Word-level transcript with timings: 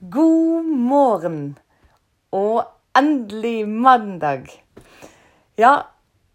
God 0.00 0.64
morgen 0.64 1.58
og 2.30 2.66
endelig 2.98 3.68
mandag. 3.68 4.50
Ja, 5.56 5.86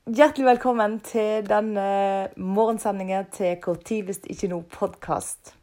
hjertelig 0.09 0.47
velkommen 0.47 0.95
til 1.05 1.45
denne 1.45 2.31
morgensendingen 2.37 3.27
til 3.29 3.59
Hvor 3.61 3.77
tidligst 3.77 4.25
ikke 4.25 4.49
noe 4.49 4.65
podkast. 4.65 5.53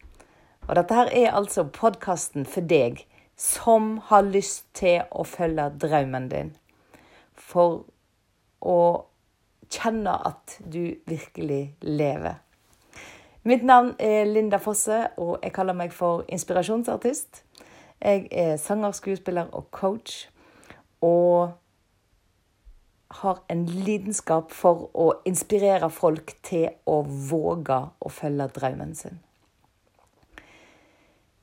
Og 0.69 0.77
dette 0.79 0.95
her 0.95 1.11
er 1.11 1.35
altså 1.35 1.65
podkasten 1.65 2.47
for 2.47 2.63
deg 2.63 3.03
som 3.35 3.97
har 4.13 4.23
lyst 4.23 4.69
til 4.79 5.03
å 5.11 5.27
følge 5.27 5.67
drømmen 5.83 6.31
din. 6.31 6.55
For 7.35 7.83
å 8.63 8.79
kjenne 9.75 10.15
at 10.23 10.61
du 10.63 10.95
virkelig 11.03 11.75
lever. 11.83 12.39
Mitt 13.43 13.67
navn 13.67 13.97
er 13.99 14.25
Linda 14.25 14.63
Fosse, 14.63 15.09
og 15.19 15.43
jeg 15.43 15.53
kaller 15.53 15.75
meg 15.75 15.91
for 15.91 16.23
inspirasjonsartist. 16.29 17.43
Jeg 18.01 18.29
er 18.31 18.57
sanger, 18.57 18.93
skuespiller 18.93 19.49
og 19.53 19.71
coach. 19.71 20.29
Og 21.01 21.53
har 23.11 23.39
en 23.49 23.65
lidenskap 23.67 24.53
for 24.53 24.91
å 24.93 25.09
inspirere 25.29 25.89
folk 25.91 26.35
til 26.45 26.69
å 26.87 27.01
våge 27.03 27.79
å 27.99 28.13
følge 28.13 28.51
drømmen 28.59 28.95
sin. 28.95 29.21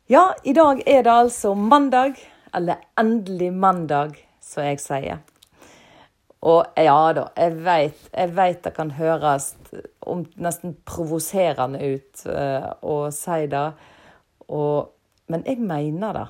Ja, 0.07 0.35
i 0.43 0.53
dag 0.53 0.83
er 0.85 1.01
det 1.03 1.11
altså 1.11 1.55
mandag. 1.57 2.19
Eller 2.55 2.85
endelig 2.95 3.49
mandag, 3.53 4.19
som 4.39 4.63
jeg 4.63 4.79
sier. 4.79 5.23
Og 6.45 6.77
ja 6.77 6.99
da, 7.17 7.25
jeg 7.35 7.55
vet, 7.65 8.01
jeg 8.13 8.31
vet 8.37 8.61
det 8.63 8.71
kan 8.75 8.91
høres 8.93 9.49
nesten 10.37 10.75
provoserende 10.85 11.81
ut 11.81 12.21
uh, 12.29 12.69
å 12.85 12.97
si 13.11 13.47
det, 13.49 13.65
og, 14.53 14.91
men 15.33 15.45
jeg 15.49 15.57
mener 15.65 16.19
det. 16.19 16.25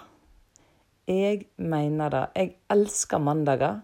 Jeg 1.07 1.45
mener 1.57 2.09
det. 2.09 2.23
Jeg 2.35 2.55
elsker 2.73 3.21
mandager. 3.21 3.81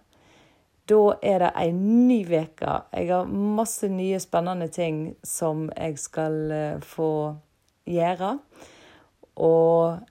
Da 0.90 1.02
er 1.22 1.44
det 1.44 1.52
ei 1.62 1.72
ny 1.76 2.24
uke. 2.26 2.78
Jeg 2.94 3.12
har 3.12 3.30
masse 3.30 3.88
nye 3.88 4.20
spennende 4.20 4.68
ting 4.74 5.14
som 5.24 5.70
jeg 5.76 6.00
skal 6.02 6.40
uh, 6.52 6.82
få 6.82 7.12
gjøre. 7.86 8.34
Og 9.38 10.02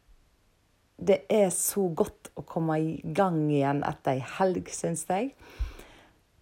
det 1.01 1.25
er 1.33 1.51
så 1.55 1.89
godt 1.97 2.31
å 2.39 2.45
komme 2.47 2.79
i 2.79 2.95
gang 3.17 3.43
igjen 3.51 3.83
etter 3.89 4.19
ei 4.19 4.25
helg, 4.39 4.71
syns 4.73 5.07
jeg. 5.11 5.33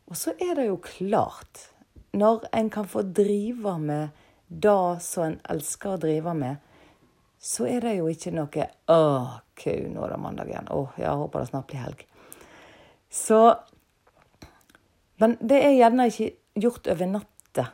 Og 0.08 0.16
så 0.16 0.34
er 0.40 0.54
det 0.58 0.68
jo 0.68 0.78
klart, 0.82 1.68
når 2.16 2.48
en 2.56 2.70
kan 2.72 2.88
få 2.88 3.02
drive 3.02 3.78
med 3.80 4.16
det 4.48 5.00
som 5.04 5.28
en 5.28 5.40
elsker 5.52 5.94
å 5.94 6.00
drive 6.00 6.34
med, 6.36 6.56
så 7.38 7.66
er 7.66 7.80
det 7.80 7.96
jo 7.96 8.08
ikke 8.10 8.32
noe 8.34 8.68
'Å, 8.88 9.40
ku, 9.54 9.72
nå 9.88 10.04
er 10.04 10.10
det 10.10 10.20
mandag 10.20 10.48
igjen. 10.50 10.70
Å, 10.70 10.88
jeg 10.98 11.18
håper 11.22 11.40
det 11.40 11.48
snart 11.48 11.66
blir 11.66 11.84
helg'. 11.84 12.06
Så 13.10 13.58
Men 15.18 15.34
det 15.40 15.56
er 15.64 15.72
gjerne 15.74 16.06
ikke 16.06 16.36
gjort 16.54 16.86
over 16.86 17.06
natta. 17.06 17.64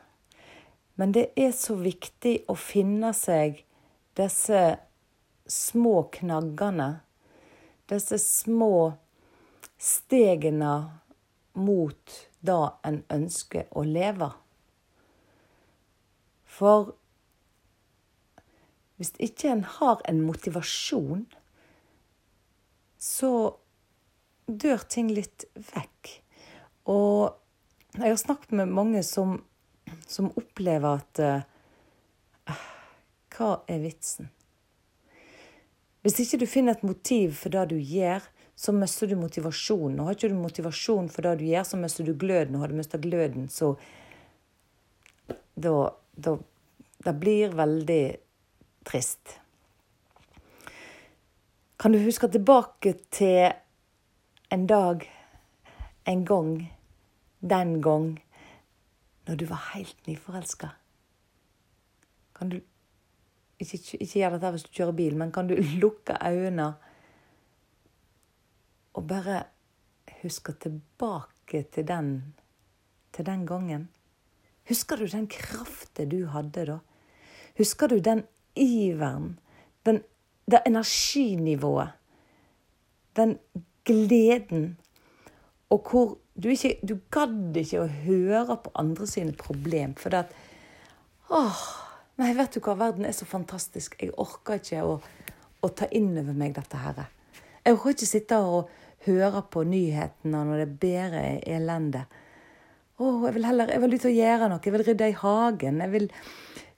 Men 0.96 1.12
det 1.12 1.26
er 1.36 1.50
så 1.52 1.74
viktig 1.76 2.44
å 2.48 2.54
finne 2.56 3.12
seg 3.12 3.64
disse 4.16 4.78
små 5.46 6.08
knaggene. 6.14 7.00
Disse 7.86 8.18
små 8.18 8.94
stegene 9.76 10.74
mot 11.52 12.14
det 12.40 12.70
en 12.82 13.04
ønsker 13.10 13.68
å 13.76 13.84
leve. 13.84 14.30
For 16.44 16.94
hvis 19.00 19.12
ikke 19.22 19.50
en 19.50 19.64
har 19.78 20.02
en 20.08 20.20
motivasjon, 20.22 21.24
så 22.98 23.30
dør 24.46 24.84
ting 24.88 25.10
litt 25.12 25.46
vekk. 25.72 26.12
Og 26.92 27.34
jeg 27.98 28.10
har 28.10 28.20
snakket 28.20 28.54
med 28.60 28.72
mange 28.74 29.02
som, 29.06 29.38
som 30.06 30.30
opplever 30.38 31.00
at 31.00 31.20
uh, 31.24 32.62
Hva 33.34 33.50
er 33.70 33.82
vitsen? 33.82 34.30
Hvis 36.04 36.20
ikke 36.20 36.42
du 36.42 36.46
finner 36.46 36.76
et 36.76 36.86
motiv 36.86 37.32
for 37.38 37.50
det 37.54 37.64
du 37.72 37.78
gjør, 37.80 38.22
så 38.54 38.72
mister 38.76 39.08
du 39.10 39.16
motivasjonen. 39.18 39.98
Og 39.98 40.10
har 40.10 40.18
ikke 40.18 40.30
du 40.30 40.38
motivasjon 40.38 41.08
for 41.10 41.26
det 41.26 41.38
du 41.40 41.46
gjør, 41.48 41.64
så 41.66 41.80
mister 41.80 42.06
du 42.06 42.12
gløden. 42.14 42.54
Og 42.54 42.62
har 42.62 42.70
du 42.70 42.78
mista 42.78 43.00
gløden, 43.00 43.48
så 43.50 43.74
da, 45.54 45.94
da 46.14 46.38
Det 47.04 47.12
blir 47.20 47.52
veldig 47.52 48.04
trist. 48.84 49.38
Kan 51.80 51.92
du 51.92 51.98
huske 52.04 52.28
tilbake 52.28 52.94
til 53.10 53.52
en 54.52 54.66
dag, 54.66 55.02
en 56.06 56.24
gang, 56.24 56.52
den 57.40 57.82
gang, 57.82 58.22
når 59.26 59.36
du 59.40 59.46
var 59.50 59.70
helt 59.74 60.06
nyforelska? 60.06 60.68
Kan 62.34 62.48
du 62.48 62.60
ikke, 63.60 63.78
ikke 64.00 64.18
gjør 64.18 64.36
dette 64.36 64.52
hvis 64.54 64.66
du 64.66 64.72
kjører 64.76 64.96
bil, 64.96 65.16
men 65.16 65.32
kan 65.32 65.48
du 65.48 65.54
lukke 65.82 66.16
øynene 66.24 66.70
og 68.94 69.06
bare 69.10 69.42
huske 70.22 70.54
tilbake 70.62 71.64
til 71.72 71.88
den, 71.88 72.34
til 73.12 73.26
den 73.26 73.46
gangen. 73.46 73.88
Husker 74.68 74.96
du 74.96 75.06
den 75.06 75.26
kraften 75.28 76.08
du 76.08 76.24
hadde 76.32 76.66
da? 76.66 76.78
Husker 77.58 77.90
du 77.92 77.98
den 77.98 78.24
iveren, 78.56 79.38
den, 79.86 80.02
det 80.50 80.62
energinivået, 80.66 81.94
den 83.16 83.38
gleden, 83.84 84.76
og 85.70 85.90
hvor 85.90 86.18
du 86.42 86.48
ikke 86.50 86.78
Du 86.82 86.96
gadd 87.14 87.56
ikke 87.56 87.84
å 87.84 87.86
høre 87.86 88.56
på 88.64 88.70
andre 88.74 89.06
sine 89.06 89.32
problem, 89.38 89.94
for 89.94 90.10
det 90.10 90.24
at 90.24 90.32
Åh, 91.30 91.60
nei, 92.20 92.32
vet 92.36 92.54
du 92.54 92.60
hva, 92.60 92.74
verden 92.76 93.06
er 93.08 93.14
så 93.16 93.24
fantastisk. 93.24 93.94
Jeg 94.02 94.12
orker 94.20 94.58
ikke 94.58 94.82
å, 94.84 94.98
å 95.64 95.68
ta 95.72 95.86
inn 95.94 96.10
over 96.20 96.36
meg 96.36 96.52
dette 96.58 96.76
her. 96.76 97.06
Jeg 97.64 97.78
orker 97.78 97.94
ikke 97.94 98.08
sitte 98.10 98.40
og 98.44 98.68
høre 99.06 99.40
på 99.50 99.64
nyhetene 99.68 100.42
når 100.44 100.60
det 100.60 100.66
er 100.66 100.76
bare 100.84 101.22
elende. 101.56 102.04
Å, 102.98 103.08
jeg 103.24 103.34
vil 103.38 103.48
heller 103.48 103.72
jeg 103.72 103.82
vil 103.82 103.96
ut 103.96 104.06
og 104.10 104.18
gjøre 104.18 104.50
noe. 104.52 104.62
Jeg 104.62 104.74
vil 104.74 104.86
rydde 104.90 105.08
i 105.10 105.16
hagen. 105.22 105.80
Jeg 105.82 105.94
vil 105.94 106.10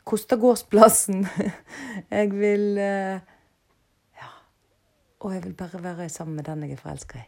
koste 0.06 0.38
gårdsplassen. 0.40 1.26
jeg 2.16 2.32
vil 2.34 2.66
uh, 2.78 3.16
Ja. 4.16 4.30
Og 5.20 5.34
jeg 5.34 5.44
vil 5.44 5.56
bare 5.58 5.82
være 5.82 6.08
sammen 6.08 6.36
med 6.36 6.46
den 6.48 6.62
jeg 6.62 6.76
er 6.76 6.82
forelska 6.82 7.18
i. 7.18 7.26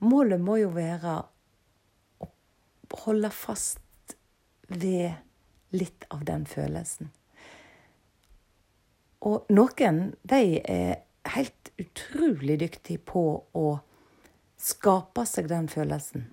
Målet 0.00 0.40
må 0.40 0.56
jo 0.56 0.70
være 0.72 1.18
å 2.24 2.28
holde 3.04 3.28
fast 3.30 4.14
ved 4.68 5.12
litt 5.76 6.06
av 6.10 6.24
den 6.24 6.46
følelsen. 6.48 7.10
Og 9.20 9.44
noen, 9.52 10.14
de 10.24 10.60
er 10.64 11.02
helt 11.34 11.72
utrolig 11.80 12.56
dyktige 12.62 13.02
på 13.04 13.24
å 13.52 13.66
skape 14.60 15.26
seg 15.28 15.50
den 15.50 15.68
følelsen. 15.68 16.24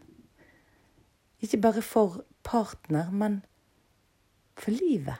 Ikke 1.44 1.60
bare 1.62 1.84
for 1.84 2.22
partner, 2.48 3.12
men 3.12 3.42
for 4.58 4.72
livet. 4.72 5.20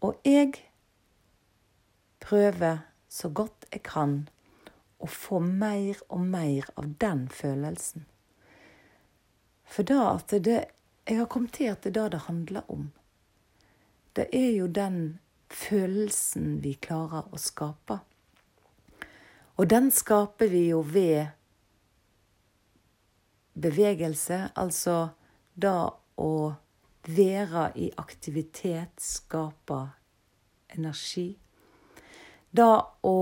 Og 0.00 0.20
jeg 0.24 0.52
prøver 2.20 2.78
så 3.08 3.28
godt 3.28 3.66
jeg 3.72 3.82
kan 3.86 4.28
å 5.02 5.08
få 5.10 5.40
mer 5.42 5.98
og 6.08 6.22
mer 6.30 6.68
av 6.78 6.92
den 7.00 7.26
følelsen. 7.32 8.06
For 9.66 9.86
da 9.86 10.14
at 10.14 10.30
det 10.44 10.64
Jeg 11.06 11.20
har 11.20 11.28
kommet 11.30 11.52
til 11.54 11.68
at 11.70 11.84
det 11.84 11.92
er 11.92 12.02
det 12.02 12.12
det 12.12 12.18
handler 12.26 12.62
om. 12.66 12.88
Det 14.16 14.24
er 14.34 14.50
jo 14.56 14.66
den 14.66 15.20
følelsen 15.50 16.56
vi 16.64 16.72
klarer 16.82 17.28
å 17.30 17.38
skape. 17.38 18.00
Og 19.54 19.70
den 19.70 19.92
skaper 19.94 20.50
vi 20.50 20.64
jo 20.72 20.80
ved 20.82 21.28
bevegelse, 23.56 24.50
altså 24.54 25.08
da 25.54 25.88
å 26.20 26.32
være 27.06 27.70
i 27.80 27.90
aktivitet 27.96 29.00
skaper 29.00 29.88
energi. 30.76 31.28
Da 32.50 32.70
å 33.06 33.18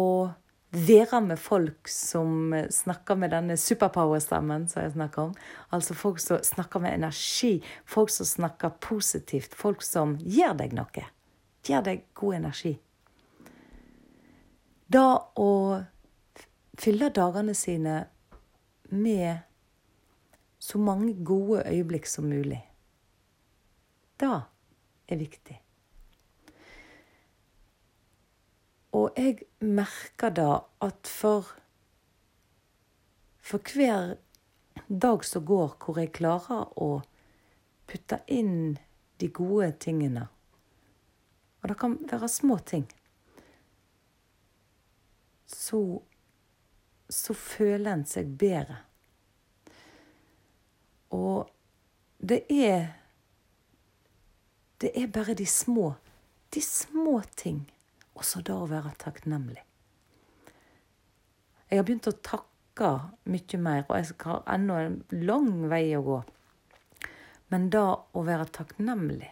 være 0.75 1.20
med 1.22 1.38
folk 1.38 1.88
som 1.90 2.54
snakker 2.70 3.19
med 3.19 3.31
denne 3.31 3.56
superpower-stemmen 3.60 4.66
som 4.70 4.82
jeg 4.82 4.94
snakker 4.96 5.28
om. 5.28 5.34
Altså 5.70 5.94
folk 5.94 6.19
som 6.22 6.42
snakker 6.42 6.82
med 6.82 6.96
energi, 6.98 7.60
folk 7.87 8.10
som 8.10 8.26
snakker 8.26 8.75
positivt, 8.82 9.54
folk 9.54 9.84
som 9.87 10.16
gir 10.19 10.56
deg 10.58 10.75
noe 10.75 11.10
gir 11.64 11.82
deg 11.84 12.04
god 12.14 12.34
energi. 12.40 12.75
Da 14.87 15.06
å 15.40 15.50
fylle 16.78 17.08
dagene 17.14 17.54
sine 17.56 18.04
med 18.92 19.44
så 20.64 20.81
mange 20.81 21.12
gode 21.25 21.62
øyeblikk 21.69 22.06
som 22.08 22.25
mulig. 22.25 22.61
Det 24.20 24.31
er 25.08 25.20
viktig. 25.20 25.58
Og 28.94 29.11
jeg 29.19 29.43
merker 29.61 30.31
da 30.31 30.50
at 30.81 31.11
for 31.11 31.52
For 33.44 33.61
hver 33.61 34.14
dag 34.88 35.25
som 35.25 35.44
går 35.44 35.75
hvor 35.84 35.99
jeg 36.00 36.14
klarer 36.16 36.70
å 36.81 37.02
putte 37.87 38.22
inn 38.32 38.78
de 39.20 39.28
gode 39.28 39.69
tingene 39.84 40.22
Og 41.61 41.69
det 41.69 41.76
kan 41.76 41.99
være 42.08 42.28
små 42.32 42.56
ting 42.64 42.87
så, 45.46 46.02
så 47.08 47.34
føler 47.34 47.93
en 47.93 48.06
seg 48.08 48.32
bedre. 48.40 48.81
Og 51.14 51.50
det 52.19 52.44
er 52.50 52.93
Det 54.81 54.90
er 54.99 55.06
bare 55.06 55.34
de 55.34 55.46
små, 55.46 55.94
de 56.55 56.61
små 56.61 57.22
ting. 57.37 57.62
Også 58.14 58.43
da 58.44 58.56
å 58.58 58.66
være 58.69 58.90
takknemlig. 58.99 59.62
Jeg 61.70 61.78
har 61.78 61.87
begynt 61.87 62.11
å 62.11 62.19
takke 62.26 62.90
mye 63.31 63.61
mer, 63.62 63.87
og 63.88 63.96
jeg 63.96 64.19
har 64.26 64.43
ennå 64.50 64.76
en 64.82 64.99
lang 65.25 65.49
vei 65.70 65.94
å 65.96 66.02
gå. 66.05 66.19
Men 67.55 67.70
da 67.70 67.87
å 68.12 68.26
være 68.26 68.50
takknemlig 68.52 69.31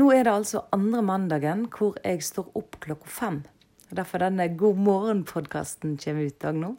Nå 0.00 0.06
er 0.12 0.24
det 0.24 0.32
altså 0.32 0.62
andre 0.72 1.02
mandagen 1.04 1.66
hvor 1.72 1.98
jeg 2.00 2.22
står 2.24 2.54
opp 2.56 2.78
klokka 2.80 3.10
fem. 3.12 3.42
Derfor 3.92 4.22
denne 4.24 4.46
God 4.56 4.78
morgen-podkasten 4.80 5.98
kommer 6.00 6.30
ut 6.30 6.38
dag 6.40 6.56
nå. 6.56 6.70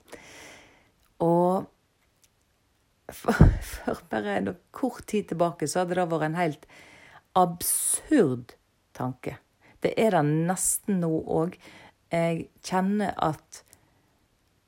Og 1.22 1.68
for, 3.16 4.02
bare 4.12 4.38
en 4.40 4.52
kort 4.76 5.06
tid 5.12 5.30
tilbake 5.32 5.68
så 5.70 5.84
hadde 5.84 5.98
det 6.00 6.08
vært 6.12 6.28
en 6.30 6.40
helt 6.40 6.68
absurd 7.40 8.56
tanke. 8.98 9.38
Det 9.84 9.94
er 10.00 10.16
det 10.16 10.24
nesten 10.50 11.02
nå 11.04 11.12
òg. 11.28 11.58
Jeg 12.14 12.48
kjenner 12.64 13.16
at 13.18 13.64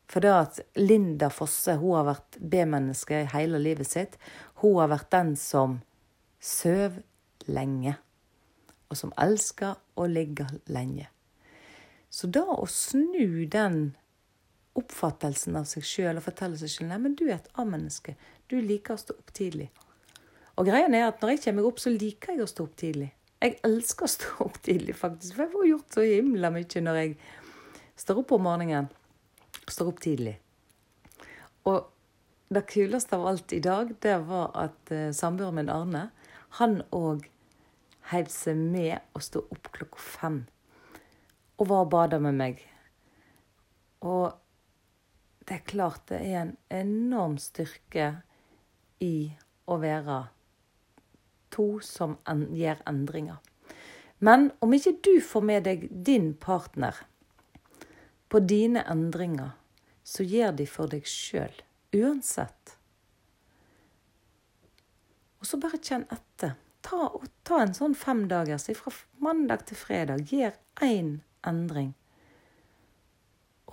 For 0.06 0.22
det 0.22 0.32
at 0.32 0.60
Linda 0.78 1.32
Fosse 1.34 1.74
hun 1.82 1.96
har 1.98 2.06
vært 2.06 2.38
B-menneske 2.38 3.24
hele 3.34 3.58
livet 3.60 3.90
sitt. 3.90 4.20
Hun 4.62 4.78
har 4.78 4.92
vært 4.92 5.10
den 5.12 5.32
som 5.36 5.80
søv 6.38 7.00
lenge, 7.50 7.96
og 8.90 9.00
som 9.00 9.14
elsker 9.18 9.80
å 9.98 10.06
ligge 10.06 10.46
lenge. 10.70 11.10
Så 12.14 12.30
da 12.30 12.46
å 12.46 12.68
snu 12.70 13.48
den 13.52 13.96
oppfattelsen 14.76 15.56
av 15.60 15.68
seg 15.70 15.86
sjøl 15.88 16.20
og 16.20 16.26
fortelle 16.26 16.60
seg 16.60 16.72
sjøl 16.72 16.94
men 17.00 17.16
du 17.18 17.26
er 17.28 17.38
et 17.38 17.52
A-menneske. 17.62 18.16
Du 18.52 18.58
liker 18.60 18.96
å 18.96 19.02
stå 19.02 19.16
opp 19.18 19.34
tidlig. 19.36 19.70
Og 20.56 20.68
greia 20.68 20.88
er 20.88 21.08
at 21.08 21.22
når 21.22 21.36
jeg 21.36 21.44
kommer 21.48 21.68
opp, 21.68 21.82
så 21.84 21.92
liker 21.92 22.36
jeg 22.36 22.44
å 22.44 22.50
stå 22.50 22.68
opp 22.68 22.76
tidlig. 22.80 23.10
Jeg 23.44 23.58
elsker 23.68 24.08
å 24.08 24.12
stå 24.12 24.36
opp 24.46 24.62
tidlig, 24.64 24.96
faktisk. 24.96 25.36
For 25.36 25.46
jeg 25.46 25.54
får 25.54 25.68
gjort 25.70 25.98
så 25.98 26.06
himla 26.08 26.52
mye 26.56 26.84
når 26.86 27.00
jeg 27.02 27.16
står 28.00 28.22
opp 28.22 28.34
om 28.38 28.46
morgenen. 28.48 28.88
Står 29.66 29.92
opp 29.92 30.02
tidlig. 30.04 30.38
Og 31.68 31.92
det 32.56 32.66
kuleste 32.70 33.18
av 33.18 33.26
alt 33.32 33.54
i 33.58 33.62
dag, 33.64 33.92
det 34.02 34.16
var 34.30 34.52
at 34.60 34.94
uh, 34.94 35.10
samboeren 35.16 35.60
min 35.60 35.72
Arne, 35.74 36.08
han 36.62 36.80
òg 36.96 37.26
heiv 38.12 38.30
seg 38.32 38.60
med 38.60 39.02
å 39.18 39.22
stå 39.24 39.42
opp 39.52 39.72
klokka 39.74 40.00
fem 40.00 40.44
og 41.56 41.70
var 41.70 41.86
og 41.86 41.92
bada 41.92 42.20
med 42.22 42.36
meg. 42.38 42.60
Og 44.06 44.34
det 45.46 45.60
er 45.60 45.66
klart 45.70 46.08
det 46.10 46.22
er 46.26 46.40
en 46.42 46.56
enorm 46.74 47.38
styrke 47.42 48.08
i 49.04 49.36
å 49.70 49.78
være 49.82 50.22
to 51.54 51.68
som 51.86 52.18
en, 52.30 52.48
gjør 52.58 52.82
endringer. 52.90 53.38
Men 54.26 54.50
om 54.64 54.74
ikke 54.74 54.96
du 55.06 55.14
får 55.22 55.46
med 55.46 55.68
deg 55.68 55.86
din 55.90 56.34
partner 56.42 56.98
på 58.32 58.42
dine 58.42 58.82
endringer, 58.90 59.54
så 60.04 60.26
gjør 60.26 60.56
de 60.60 60.68
for 60.70 60.90
deg 60.92 61.06
sjøl. 61.10 61.54
Uansett. 61.96 62.76
Og 65.40 65.50
så 65.50 65.60
bare 65.62 65.80
kjenn 65.82 66.08
etter. 66.14 66.56
Ta, 66.86 67.10
ta 67.46 67.62
en 67.62 67.74
sånn 67.78 67.96
femdagers 67.98 68.68
fra 68.78 68.94
mandag 69.22 69.66
til 69.70 69.78
fredag. 69.80 70.26
Gjør 70.30 70.58
én 70.86 71.20
endring. 71.46 71.94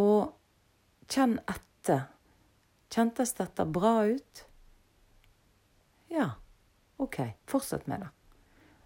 Og 0.00 0.32
kjenn 1.12 1.36
etter. 1.50 2.08
Kjentes 2.92 3.34
dette 3.38 3.66
bra 3.68 3.94
ut? 4.08 4.44
Ja, 6.12 6.30
OK, 7.00 7.20
fortsett 7.48 7.86
med 7.86 8.04
det. 8.04 8.10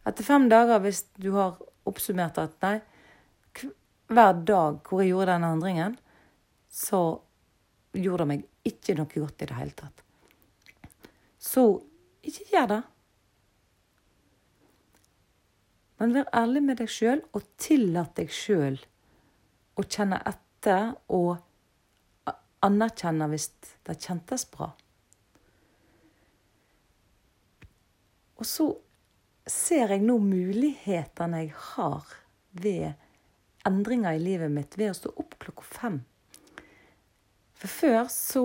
Etter 0.07 0.27
fem 0.27 0.49
dager, 0.51 0.79
hvis 0.83 1.05
du 1.19 1.33
har 1.35 1.57
oppsummert 1.87 2.39
at 2.39 2.55
nei, 2.63 2.77
hver 4.07 4.43
dag 4.47 4.79
hvor 4.87 5.03
jeg 5.03 5.11
gjorde 5.11 5.33
denne 5.33 5.53
endringen, 5.57 5.97
så 6.71 7.01
gjorde 7.97 8.23
det 8.23 8.31
meg 8.31 8.45
ikke 8.69 8.95
noe 8.99 9.11
godt 9.11 9.43
i 9.43 9.49
det 9.51 9.57
hele 9.59 9.75
tatt. 9.79 10.05
Så 11.43 11.65
ikke 12.27 12.47
gjør 12.53 12.71
det. 12.75 12.83
Men 15.97 16.13
vær 16.13 16.31
ærlig 16.37 16.63
med 16.63 16.79
deg 16.83 16.91
sjøl, 16.93 17.23
og 17.33 17.47
tillat 17.59 18.15
deg 18.19 18.31
sjøl 18.35 18.79
å 19.77 19.85
kjenne 19.85 20.21
etter 20.29 20.93
og 21.13 21.46
anerkjenne 22.67 23.29
hvis 23.33 23.51
det 23.87 23.99
kjentes 24.03 24.47
bra. 24.53 24.71
Og 28.37 28.45
så 28.45 28.69
ser 29.47 29.95
jeg 29.95 30.05
nå 30.05 30.19
mulighetene 30.21 31.45
jeg 31.45 31.55
har 31.73 32.17
ved 32.61 33.67
endringer 33.67 34.17
i 34.17 34.23
livet 34.23 34.53
mitt 34.53 34.77
ved 34.79 34.93
å 34.93 34.99
stå 34.99 35.13
opp 35.23 35.39
klokka 35.43 35.67
fem. 35.67 36.01
For 37.57 37.73
før 37.73 38.03
så 38.13 38.45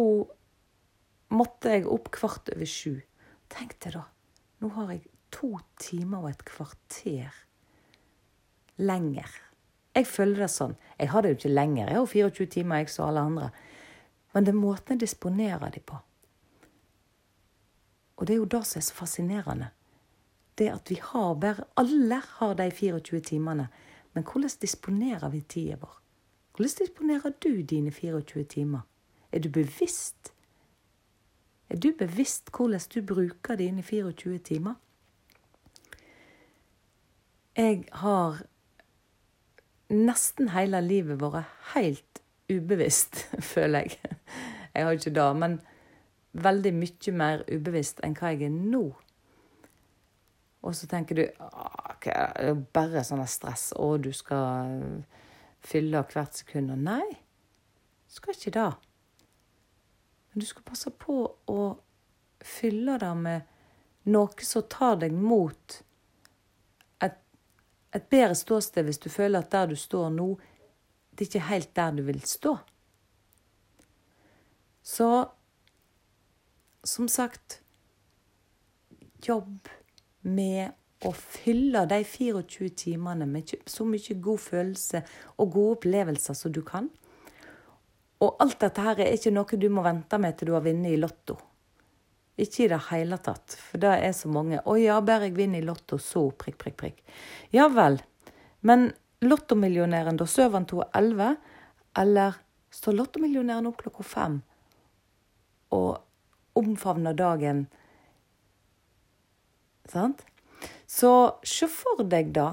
måtte 1.35 1.75
jeg 1.75 1.87
opp 1.89 2.11
kvart 2.15 2.51
over 2.53 2.69
sju. 2.69 3.01
Tenk 3.51 3.75
deg 3.83 3.97
da. 3.97 4.05
Nå 4.61 4.71
har 4.77 4.93
jeg 4.93 5.07
to 5.33 5.55
timer 5.81 6.25
og 6.25 6.31
et 6.31 6.45
kvarter 6.47 7.41
lenger. 8.81 9.31
Jeg 9.95 10.07
føler 10.07 10.45
det 10.45 10.51
sånn. 10.53 10.77
Jeg 10.95 11.11
har 11.11 11.23
det 11.23 11.33
jo 11.33 11.39
ikke 11.39 11.51
lenger. 11.51 11.89
Jeg 11.89 11.97
har 11.97 12.05
jo 12.05 12.29
24 12.31 12.51
timer, 12.55 12.83
jeg 12.83 12.93
som 12.93 13.09
alle 13.09 13.25
andre. 13.27 13.49
Men 14.33 14.45
det 14.45 14.53
er 14.53 14.59
måten 14.59 14.95
jeg 14.95 15.03
disponerer 15.03 15.69
de 15.69 15.79
på. 15.79 15.97
Og 18.17 18.27
det 18.27 18.33
er 18.33 18.37
jo 18.37 18.45
det 18.45 18.65
som 18.67 18.79
er 18.79 18.85
så 18.85 18.93
fascinerende. 18.93 19.71
Det 20.57 20.69
at 20.69 20.89
vi 20.89 20.99
har 21.01 21.33
bare 21.33 21.63
Alle 21.77 22.21
har 22.37 22.53
de 22.53 22.71
24 22.71 23.19
timene. 23.19 23.67
Men 24.13 24.23
hvordan 24.23 24.49
disponerer 24.61 25.29
vi 25.29 25.41
tida 25.41 25.75
vår? 25.81 26.01
Hvordan 26.55 26.77
disponerer 26.79 27.31
du 27.43 27.61
dine 27.61 27.91
24 27.91 28.43
timer? 28.43 28.79
Er 29.31 29.39
du 29.39 29.49
bevisst? 29.49 30.33
Er 31.69 31.77
du 31.77 31.91
bevisst 31.99 32.51
hvordan 32.57 32.79
du 32.93 33.01
bruker 33.01 33.55
dine 33.55 33.83
24 33.83 34.37
timer? 34.37 34.73
Jeg 37.57 37.85
har 37.91 38.43
nesten 39.89 40.49
hele 40.49 40.81
livet 40.81 41.19
vært 41.21 41.49
helt 41.73 42.21
ubevisst, 42.51 43.27
føler 43.53 43.79
jeg. 43.79 44.20
Jeg 44.73 44.87
har 44.87 44.95
ikke 44.95 45.13
det, 45.15 45.27
men 45.35 45.57
veldig 46.31 46.71
mye 46.77 47.13
mer 47.19 47.41
ubevisst 47.51 47.99
enn 48.05 48.15
hva 48.15 48.31
jeg 48.31 48.45
er 48.47 48.53
nå. 48.55 48.85
Og 50.61 50.75
så 50.77 50.87
tenker 50.87 51.17
du 51.17 51.23
okay, 51.25 52.15
det 52.37 52.53
er 52.53 52.61
bare 52.71 53.03
sånn 53.03 53.25
stress, 53.27 53.73
og 53.75 54.05
du 54.05 54.13
skal 54.15 55.03
fylle 55.59 56.05
hvert 56.13 56.39
sekund. 56.39 56.71
Og 56.71 56.79
nei, 56.79 57.03
du 58.07 58.15
skal 58.15 58.37
ikke 58.37 58.55
det. 58.55 58.69
Men 60.31 60.45
du 60.45 60.47
skal 60.47 60.69
passe 60.71 60.93
på 60.95 61.17
å 61.51 61.61
fylle 62.39 62.95
det 63.01 63.13
med 63.19 64.07
noe 64.07 64.47
som 64.47 64.63
tar 64.71 65.01
deg 65.03 65.11
mot 65.11 65.81
et 67.91 68.07
bedre 68.11 68.35
ståsted 68.37 68.87
hvis 68.87 69.01
du 69.03 69.09
føler 69.11 69.41
at 69.41 69.51
der 69.51 69.71
du 69.71 69.77
står 69.79 70.11
nå, 70.15 70.33
det 71.11 71.25
er 71.25 71.29
ikke 71.29 71.49
helt 71.49 71.73
der 71.75 71.95
du 71.97 72.03
vil 72.07 72.21
stå. 72.23 72.55
Så 74.91 75.29
som 76.83 77.07
sagt 77.07 77.61
Jobb 79.23 79.69
med 80.21 81.05
å 81.05 81.11
fylle 81.15 81.85
de 81.89 81.99
24 82.03 82.71
timene 82.77 83.27
med 83.29 83.53
så 83.69 83.85
mye 83.87 84.17
god 84.25 84.41
følelse 84.41 85.01
og 85.37 85.53
gode 85.53 85.77
opplevelser 85.77 86.37
som 86.37 86.53
du 86.53 86.59
kan. 86.65 86.89
Og 88.21 88.43
alt 88.43 88.59
dette 88.65 88.83
her 88.85 88.99
er 89.05 89.15
ikke 89.15 89.33
noe 89.33 89.61
du 89.61 89.69
må 89.73 89.85
vente 89.85 90.19
med 90.21 90.37
til 90.37 90.51
du 90.51 90.55
har 90.57 90.65
vunnet 90.65 90.91
i 90.91 90.99
Lotto. 90.99 91.37
Ikke 92.41 92.65
i 92.65 92.69
det 92.73 92.81
hele 92.89 93.21
tatt, 93.21 93.55
for 93.61 93.81
det 93.81 93.95
er 94.09 94.13
så 94.17 94.33
mange. 94.33 94.59
'Å 94.59 94.77
ja, 94.81 94.99
bare 95.01 95.29
jeg 95.29 95.37
vinner 95.37 95.61
i 95.61 95.65
Lotto, 95.65 96.01
så 96.01 96.27
prikk, 96.33 96.57
prikk, 96.57 96.77
prikk'. 96.81 97.01
Ja 97.53 97.69
vel. 97.69 98.01
Men 98.61 98.91
Lottomillionæren, 99.21 100.17
da 100.17 100.25
sover 100.25 100.57
han 100.57 100.65
til 100.65 100.83
elleve? 100.93 101.35
Eller 101.95 102.41
står 102.73 102.97
Lottomillionæren 102.97 103.69
opp 103.69 103.83
klokka 103.85 104.03
fem 104.03 104.41
og 105.75 106.59
omfavner 106.59 107.15
dagen? 107.17 107.65
Sant? 109.89 110.25
Så 110.87 111.11
se 111.47 111.67
for 111.71 112.03
deg, 112.07 112.33
da, 112.35 112.49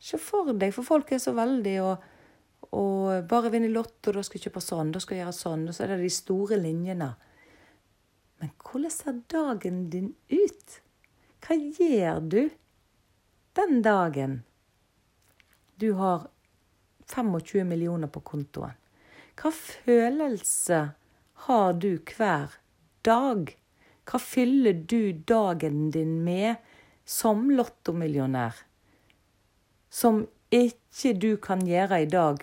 Se 0.00 0.16
for 0.16 0.54
deg, 0.56 0.72
for 0.72 0.86
folk 0.86 1.10
er 1.12 1.20
så 1.20 1.34
veldig 1.36 1.74
og, 1.84 2.04
og 2.72 3.26
bare 3.28 3.50
vinne 3.52 3.68
Lotto, 3.68 4.14
da 4.16 4.22
skal 4.24 4.38
jeg 4.38 4.48
kjøpe 4.48 4.62
sånn, 4.64 4.92
da 4.94 5.02
skal 5.02 5.18
jeg 5.18 5.26
gjøre 5.26 5.36
sånn, 5.36 5.66
og 5.68 5.76
så 5.76 5.84
er 5.84 5.92
det 5.92 6.06
de 6.06 6.12
store 6.14 6.56
linjene. 6.60 7.10
Men 8.40 8.54
hvordan 8.64 8.94
ser 8.94 9.18
dagen 9.28 9.82
din 9.92 10.14
ut? 10.32 10.78
Hva 11.44 11.56
gjør 11.56 12.22
du 12.32 12.40
den 13.58 13.82
dagen 13.84 14.40
du 15.80 15.90
har 16.00 16.30
25 17.12 17.68
millioner 17.68 18.08
på 18.08 18.24
kontoen? 18.24 18.72
Hva 19.36 19.52
følelse 19.52 20.80
har 21.46 21.72
du 21.72 21.92
hver 22.16 22.56
dag? 23.06 23.54
Hva 24.08 24.18
fyller 24.20 24.74
du 24.90 25.12
dagen 25.12 25.90
din 25.94 26.18
med 26.24 26.56
som 27.04 27.48
lottomillionær? 27.50 28.56
Som 29.90 30.24
ikke 30.50 31.14
du 31.14 31.36
kan 31.42 31.62
gjøre 31.66 32.02
i 32.02 32.08
dag. 32.10 32.42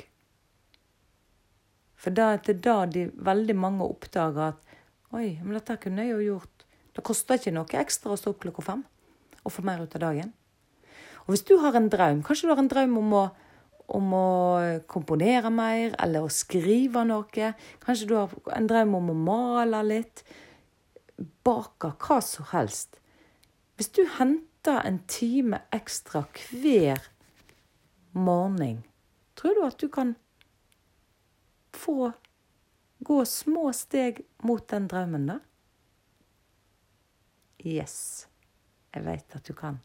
For 1.97 2.13
da 2.13 2.33
er 2.35 2.43
det 2.45 2.59
da 2.65 2.85
de 2.85 3.07
veldig 3.11 3.55
mange 3.57 3.87
oppdager 3.87 4.53
at 4.53 4.63
Oi, 5.15 5.37
men 5.39 5.55
dette 5.55 5.77
kunne 5.79 6.03
jeg 6.03 6.11
jo 6.11 6.33
gjort. 6.33 6.65
Det 6.91 7.03
koster 7.07 7.39
ikke 7.39 7.53
noe 7.55 7.79
ekstra 7.79 8.11
å 8.11 8.17
stå 8.19 8.33
opp 8.33 8.41
klokka 8.43 8.65
fem 8.65 8.81
og 9.47 9.53
få 9.55 9.63
mer 9.63 9.79
ut 9.79 9.93
av 9.95 10.03
dagen. 10.03 10.33
Og 11.23 11.31
hvis 11.31 11.45
du 11.47 11.53
har 11.63 11.77
en 11.79 11.87
drøm, 11.91 12.19
kanskje 12.27 12.49
du 12.49 12.51
har 12.51 12.59
en 12.59 12.67
drøm 12.71 12.97
om 12.99 13.13
å, 13.15 13.21
om 13.87 14.13
å 14.13 14.27
komponere 14.91 15.51
mer, 15.53 15.95
eller 16.03 16.25
å 16.25 16.33
skrive 16.33 17.05
noe. 17.07 17.53
Kanskje 17.83 18.09
du 18.09 18.15
har 18.17 18.35
en 18.57 18.67
drøm 18.67 18.95
om 18.99 19.11
å 19.13 19.17
male 19.29 19.81
litt 19.87 20.23
bake 21.47 21.93
hva 22.03 22.19
som 22.23 22.49
helst. 22.51 22.99
Hvis 23.77 23.93
du 23.95 24.03
henter 24.17 24.81
en 24.83 24.99
time 25.07 25.61
ekstra 25.75 26.25
hver 26.35 26.99
morgen, 28.11 28.83
tror 29.39 29.55
du 29.55 29.65
at 29.67 29.79
du 29.79 29.87
kan 29.93 30.15
få 31.77 32.11
gå 33.07 33.19
små 33.29 33.69
steg 33.77 34.23
mot 34.43 34.65
den 34.67 34.87
drømmen, 34.89 35.29
da? 35.29 35.39
Yes, 37.63 38.27
jeg 38.93 39.05
veit 39.05 39.37
at 39.37 39.45
du 39.47 39.53
kan. 39.57 39.79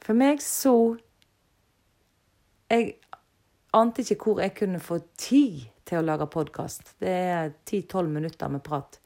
For 0.00 0.16
meg 0.16 0.40
så 0.42 0.96
Jeg 2.70 2.92
ante 3.74 4.04
ikke 4.04 4.16
hvor 4.22 4.40
jeg 4.44 4.52
kunne 4.54 4.78
få 4.78 5.00
tid 5.18 5.64
til 5.88 5.98
å 5.98 6.04
lage 6.06 6.28
podkast. 6.30 6.92
Det 7.02 7.10
er 7.10 7.48
10-12 7.66 8.10
minutter 8.14 8.52
med 8.52 8.62
prat. 8.62 9.00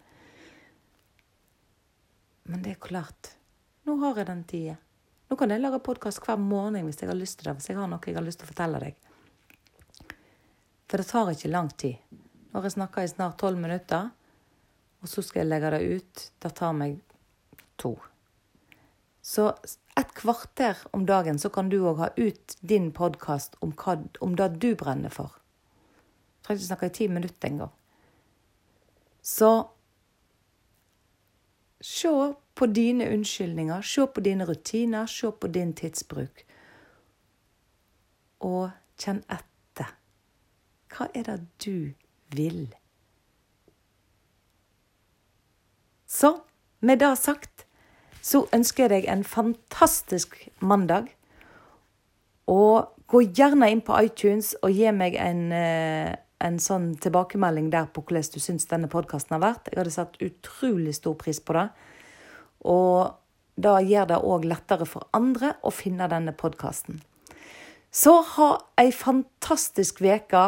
Men 2.44 2.61
det 2.61 2.75
er 2.75 2.83
klart. 2.85 3.30
Nå 3.88 3.97
har 4.02 4.21
jeg 4.21 4.28
den 4.28 4.42
tida. 4.50 4.75
Nå 5.30 5.38
kan 5.40 5.54
jeg 5.54 5.62
lage 5.64 5.80
podkast 5.80 6.21
hver 6.26 6.37
morgen 6.37 6.76
hvis 6.85 7.00
jeg 7.00 7.09
har 7.09 7.16
lyst 7.16 7.38
til 7.40 7.49
det. 7.49 7.54
Hvis 7.56 7.71
jeg 7.71 7.78
har 7.78 7.88
noe 7.88 8.04
jeg 8.04 8.18
har 8.18 8.26
lyst 8.26 8.42
til 8.42 8.50
å 8.50 8.52
fortelle 8.52 8.83
deg. 8.85 8.99
For 10.85 11.00
det 11.00 11.09
tar 11.09 11.33
ikke 11.33 11.52
lang 11.54 11.73
tid. 11.73 12.21
Nå 12.52 12.61
har 12.61 12.68
jeg 12.68 12.76
snakka 12.76 13.06
i 13.06 13.12
snart 13.14 13.40
12 13.40 13.62
minutter, 13.64 14.11
og 15.00 15.09
så 15.09 15.25
skal 15.25 15.47
jeg 15.47 15.52
legge 15.54 15.73
det 15.73 15.80
ut. 15.88 16.26
Det 16.44 16.52
tar 16.61 16.76
meg 16.76 17.00
to. 17.80 17.97
Så 19.25 19.49
et 19.96 20.14
kvarter 20.14 20.78
om 20.92 21.06
dagen 21.06 21.38
så 21.38 21.50
kan 21.54 21.68
du 21.70 21.78
òg 21.86 22.00
ha 22.02 22.08
ut 22.18 22.56
din 22.60 22.90
podkast 22.92 23.54
om, 23.62 23.74
om 24.20 24.36
det 24.36 24.48
du 24.62 24.74
brenner 24.74 25.12
for. 25.12 25.30
Jeg 25.34 26.46
Trenger 26.46 26.60
ikke 26.60 26.66
snakke 26.66 26.86
i 26.86 26.94
ti 26.98 27.08
minutter 27.08 27.48
engang. 27.48 27.72
Så 29.22 29.50
se 31.80 32.34
på 32.54 32.66
dine 32.66 33.08
unnskyldninger, 33.08 33.82
se 33.82 34.06
på 34.06 34.20
dine 34.20 34.44
rutiner, 34.44 35.06
se 35.06 35.30
på 35.30 35.48
din 35.48 35.72
tidsbruk. 35.72 36.44
Og 38.40 38.70
kjenn 39.00 39.22
etter. 39.32 39.94
Hva 40.92 41.08
er 41.14 41.28
det 41.30 41.38
du 41.64 41.94
vil? 42.34 42.66
Så 46.06 46.36
med 46.80 47.00
det 47.00 47.14
sagt 47.18 47.64
så 48.25 48.47
ønsker 48.57 48.87
jeg 48.87 48.93
deg 48.95 49.12
en 49.12 49.25
fantastisk 49.28 50.38
mandag. 50.64 51.11
Og 52.49 52.88
gå 53.11 53.21
gjerne 53.37 53.69
inn 53.73 53.85
på 53.85 53.97
iTunes 54.00 54.54
og 54.64 54.73
gi 54.73 54.88
meg 54.97 55.19
en 55.21 55.50
eh, 55.52 56.14
en 56.45 56.61
sånn 56.61 56.93
tilbakemelding 57.00 57.71
der 57.73 57.88
på 57.93 58.02
hvordan 58.04 58.33
du 58.35 58.40
syns 58.43 58.69
denne 58.71 58.90
podkasten 58.93 59.37
har 59.37 59.43
vært. 59.45 59.71
Jeg 59.71 59.81
hadde 59.81 59.95
satt 59.95 60.21
utrolig 60.25 60.95
stor 60.99 61.16
pris 61.21 61.40
på 61.40 61.57
det. 61.57 61.69
Og 62.69 63.14
da 63.61 63.78
gjør 63.81 64.11
det 64.11 64.21
òg 64.26 64.47
lettere 64.50 64.88
for 64.88 65.09
andre 65.16 65.54
å 65.62 65.73
finne 65.75 66.09
denne 66.11 66.35
podkasten. 66.37 67.00
Så 67.95 68.16
ha 68.35 68.49
ei 68.81 68.90
fantastisk 68.93 70.02
uke, 70.02 70.45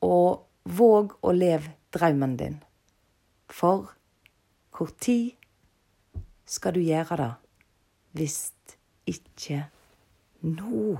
og 0.00 0.46
våg 0.64 1.12
å 1.20 1.32
leve 1.36 1.74
drømmen 1.92 2.38
din. 2.40 2.56
For 3.52 3.90
hvor 4.72 4.94
tid 5.02 5.36
skal 6.50 6.74
du 6.74 6.82
gjøre 6.82 7.16
det 7.20 7.30
hvis 8.18 8.38
ikke 9.06 9.62
nå? 10.42 10.98